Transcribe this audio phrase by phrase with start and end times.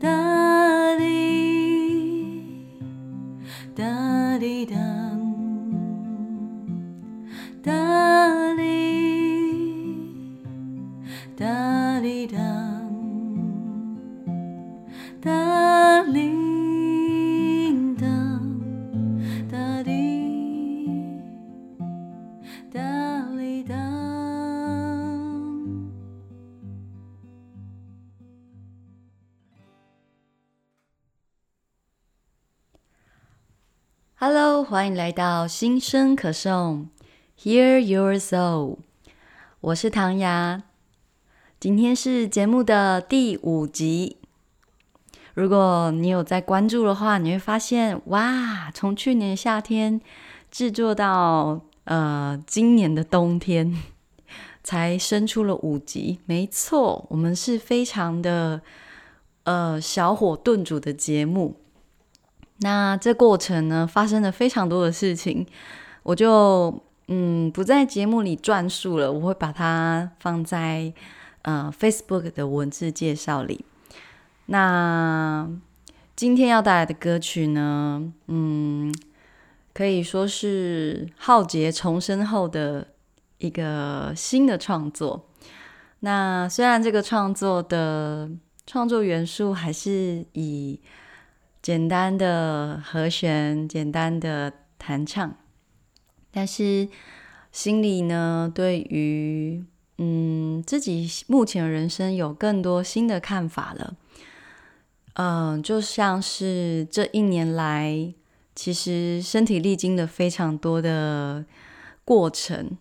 [0.00, 0.37] 哒
[34.68, 36.90] 欢迎来到新声可颂
[37.40, 38.76] ，Hear Your Soul，
[39.62, 40.62] 我是唐雅，
[41.58, 44.18] 今天是节目的第五集。
[45.32, 49.98] 如果你有在关注的话，你会发现，哇，从去年夏天
[50.50, 53.74] 制作到呃今年的冬天，
[54.62, 56.18] 才生出了五集。
[56.26, 58.60] 没错，我们是非常的
[59.44, 61.56] 呃小火炖煮的节目。
[62.60, 65.46] 那这过程呢，发生了非常多的事情，
[66.02, 70.92] 我就嗯不在节目里转述了，我会把它放在
[71.42, 73.64] 呃 Facebook 的文字介绍里。
[74.46, 75.48] 那
[76.16, 78.92] 今天要带来的歌曲呢，嗯，
[79.72, 82.88] 可以说是浩劫重生后的
[83.38, 85.26] 一个新的创作。
[86.00, 88.28] 那虽然这个创作的
[88.66, 90.80] 创作元素还是以
[91.60, 95.36] 简单的和弦，简单的弹唱，
[96.30, 96.88] 但是
[97.50, 99.64] 心里呢，对于
[99.98, 103.96] 嗯自己目前的人生有更多新的看法了。
[105.14, 108.14] 嗯，就像是这一年来，
[108.54, 111.44] 其实身体历经了非常多的
[112.04, 112.78] 过程，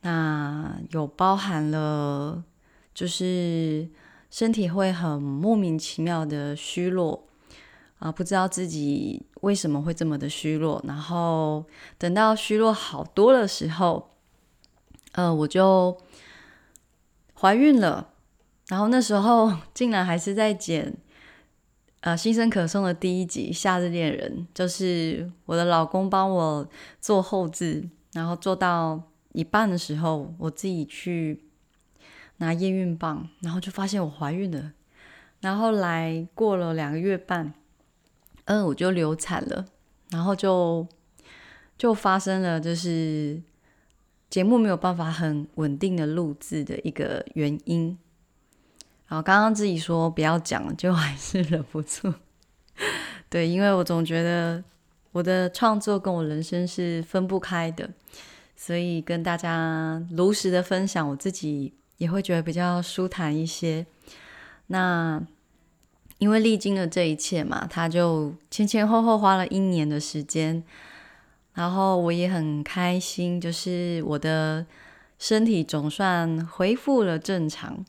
[0.00, 2.42] 那有包含了，
[2.94, 3.88] 就是
[4.30, 7.26] 身体会很莫名其妙的虚弱
[7.98, 11.64] 啊，不知道自己为什么会这么的虚弱，然后
[11.98, 14.10] 等到虚弱好多的时候，
[15.12, 15.96] 呃，我就
[17.40, 18.10] 怀孕了，
[18.68, 20.96] 然后那时候 竟然还是在剪。
[22.02, 26.68] 呃，新生可颂的第一集《夏日恋人》，就是我的老公帮我
[27.00, 29.02] 做后置，然后做到
[29.32, 31.42] 一半的时候，我自己去
[32.36, 34.72] 拿验孕棒，然后就发现我怀孕了。
[35.40, 37.52] 然后来过了两个月半，
[38.46, 39.64] 嗯，我就流产了，
[40.10, 40.86] 然后就
[41.78, 43.40] 就发生了，就是
[44.28, 47.96] 节目没有办法很稳定的录制的一个原因。
[49.04, 52.12] 好，刚刚自己说不要讲，就还是忍不住。
[53.30, 54.62] 对，因为我总觉得
[55.12, 57.88] 我的创作跟我人生是分不开的，
[58.56, 63.86] 所以跟大家如实的分享，我自己也会觉得比较舒坦一些。
[64.68, 65.24] 那
[66.18, 70.62] 因为历经了这一切嘛，他就前前后后花了一年的时间，
[71.54, 74.66] 然后我也很开心，就是我的
[75.18, 77.84] 身体总算恢复了正常。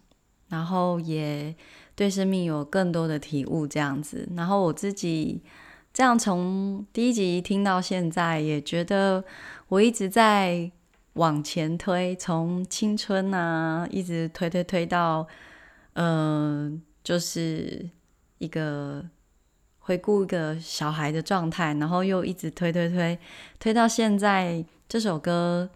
[0.49, 1.53] 然后也
[1.93, 4.25] 对生命有更多的体悟，这样子。
[4.33, 5.41] 然后我自己
[5.93, 9.21] 这样从第一集听到现在，也觉得
[9.67, 10.71] 我一直在
[11.15, 15.27] 往前推，从青春啊，一直推推推到，
[15.95, 17.89] 嗯，就是
[18.37, 19.05] 一个
[19.79, 23.17] 回顾一个小孩的状态，然后又一直推推推
[23.59, 24.65] 推到现在。
[24.89, 25.69] 这首歌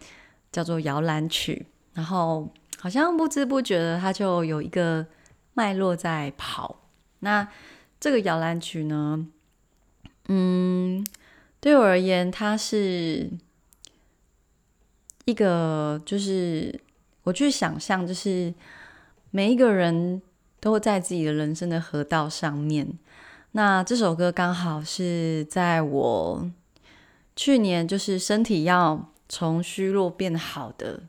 [0.52, 2.52] 叫做《摇篮曲》，然后。
[2.80, 5.06] 好像不知不觉的，它就有一个
[5.54, 6.82] 脉络在跑。
[7.20, 7.48] 那
[8.00, 9.28] 这个摇篮曲呢？
[10.30, 11.06] 嗯，
[11.60, 13.30] 对我而言，它是
[15.26, 16.82] 一个，就是
[17.22, 18.52] 我去想象，就是
[19.30, 20.20] 每一个人
[20.62, 22.98] 都会在自己的人生的河道上面。
[23.52, 26.50] 那这首歌刚好是在我
[27.36, 31.04] 去年，就是身体要从虚弱变好的。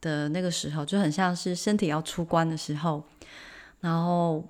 [0.00, 3.02] 的那个时候就很像是身体要出关的时候，
[3.80, 4.44] 然后，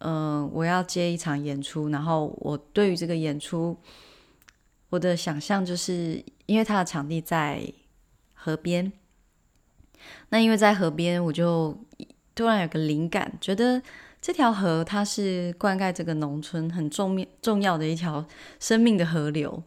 [0.00, 3.74] 嗯，我要接一场演出，然后我对于这个演出，
[4.90, 7.72] 我的想象就是因为它的场地在
[8.34, 8.92] 河边，
[10.28, 11.74] 那因为在河边，我就
[12.34, 13.82] 突然有个灵感，觉得
[14.20, 18.24] 这条河它是灌溉这个农村很重面重要的一条
[18.58, 19.62] 生命的河流，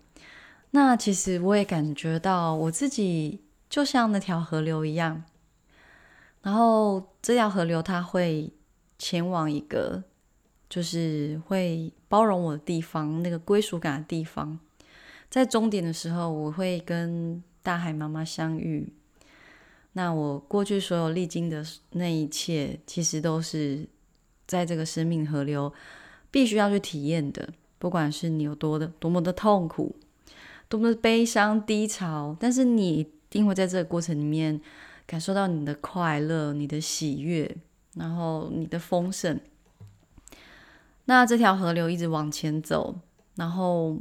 [0.72, 3.42] 那其实我也感觉到我自己。
[3.68, 5.24] 就像那条河流一样，
[6.44, 8.54] 然后这条河流它会
[8.98, 10.02] 前往一个
[10.70, 14.58] 就是会包容我的地方，那个归属感的地方。
[15.30, 18.94] 在终点的时候，我会跟大海妈妈相遇。
[19.98, 23.88] 那我过去所有历经的那一切，其实都是
[24.46, 25.74] 在这个生命河流
[26.30, 27.48] 必须要去体验的。
[27.80, 29.96] 不管是你有多的多么的痛苦，
[30.68, 34.60] 多么的悲伤低潮，但是你一定会在这个过程里面
[35.06, 37.56] 感受到你的快乐、你的喜悦，
[37.94, 39.40] 然后你的丰盛。
[41.06, 43.00] 那这条河流一直往前走，
[43.36, 43.98] 然后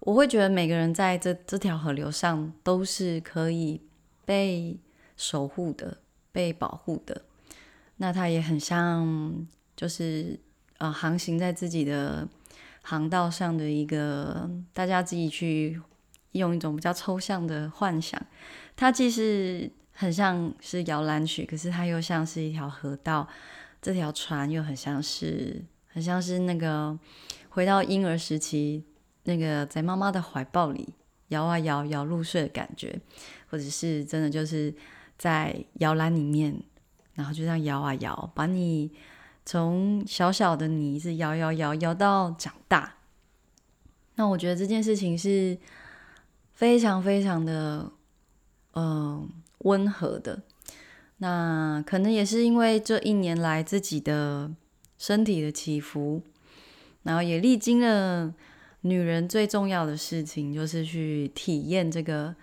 [0.00, 3.80] 我会觉得每个人在这这条河流上都是可以
[4.30, 4.78] 被
[5.16, 5.98] 守护的、
[6.30, 7.22] 被保护的。
[7.96, 10.38] 那它也很像，就是。
[10.80, 12.26] 呃，航行在自己的
[12.80, 15.78] 航道上的一个，大家自己去
[16.32, 18.18] 用一种比较抽象的幻想，
[18.74, 23.28] 它既是很像是摇篮曲，可是它又像是一条河道。
[23.82, 26.98] 这条船又很像是，很像是那个
[27.50, 28.82] 回到婴儿时期，
[29.24, 30.94] 那个在妈妈的怀抱里
[31.30, 32.96] 摇啊摇，摇入睡的感觉，
[33.48, 34.72] 或者是真的就是
[35.18, 36.62] 在摇篮里面，
[37.14, 38.92] 然后就这样摇啊摇，把你。
[39.42, 42.98] 从小小的你一直摇摇摇摇到长大，
[44.14, 45.58] 那我觉得这件事情是
[46.52, 47.90] 非常非常的
[48.74, 49.28] 嗯
[49.60, 50.42] 温和的。
[51.16, 54.52] 那可能也是因为这一年来自己的
[54.98, 56.22] 身体的起伏，
[57.02, 58.32] 然后也历经了
[58.82, 62.34] 女人最重要的事情，就是去体验这个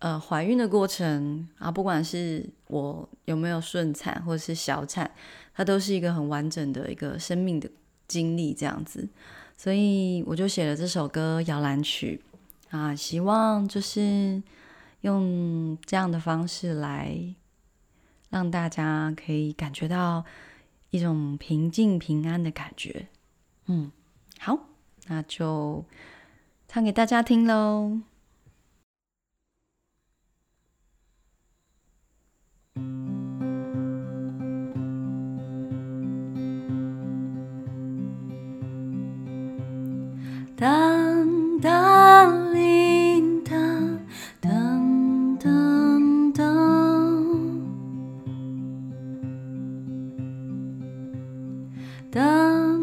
[0.00, 5.10] 呃怀孕的过程啊，不管是我有没有顺产或者是小产。
[5.58, 7.66] 它都是一个很完整的一个生命的
[8.06, 9.08] 经历，这样子，
[9.56, 12.20] 所以我就写了这首歌《摇篮曲》
[12.76, 14.42] 啊，希望就是
[15.00, 17.18] 用这样的方式来
[18.28, 20.22] 让大家可以感觉到
[20.90, 23.06] 一种平静平安的感觉。
[23.64, 23.90] 嗯，
[24.38, 24.58] 好，
[25.08, 25.84] 那就
[26.68, 28.00] 唱给大家听喽。
[40.56, 43.98] 当当铃铛，
[44.40, 46.42] 噔噔噔，
[52.10, 52.75] 当当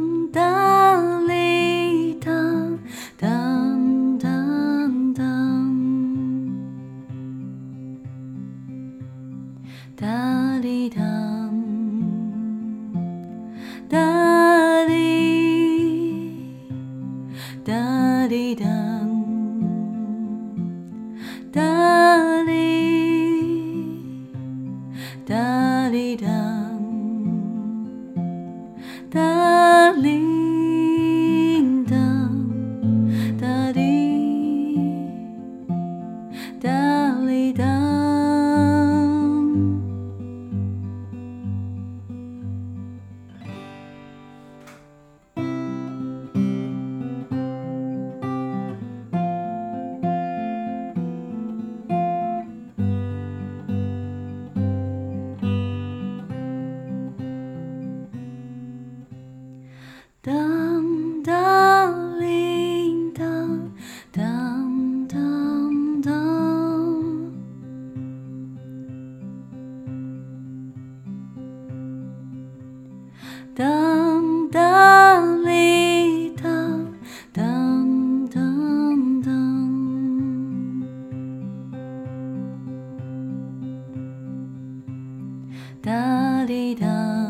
[85.84, 87.23] 哒滴哒。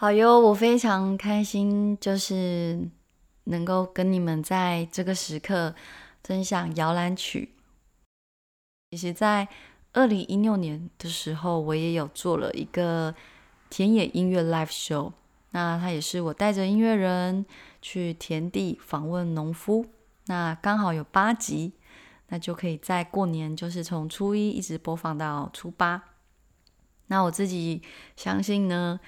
[0.00, 2.88] 好哟，我非常开心，就是
[3.42, 5.74] 能够跟你们在这个时刻
[6.22, 7.52] 分享摇篮曲。
[8.92, 9.48] 其实，在
[9.92, 13.12] 二零一六年的时候，我也有做了一个
[13.70, 15.12] 田野音乐 live show。
[15.50, 17.44] 那它也是我带着音乐人
[17.82, 19.84] 去田地访问农夫。
[20.26, 21.72] 那刚好有八集，
[22.28, 26.00] 那就可以在过年，就是从初一一直播放到初八。
[27.08, 27.82] 那我自己
[28.14, 29.00] 相信呢。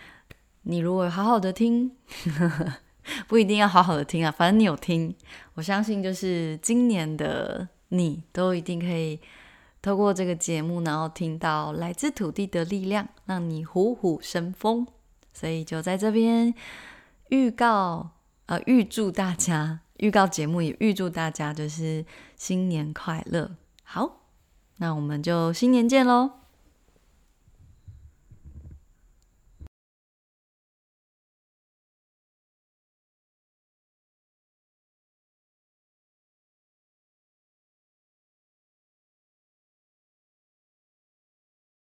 [0.62, 1.90] 你如果好好的听，
[3.26, 5.14] 不一定要好好的听啊，反正你有听，
[5.54, 9.18] 我相信就是今年的你都一定可以
[9.80, 14.86] 透过这个节目，然后听到来自土地的力量，让你虎虎生风。
[15.32, 16.52] 所以就在这边
[17.28, 18.10] 预告，
[18.46, 22.04] 呃，预祝大家，预告节目也预祝大家就是
[22.36, 23.52] 新年快乐。
[23.84, 24.22] 好，
[24.76, 26.39] 那我们就新年见喽。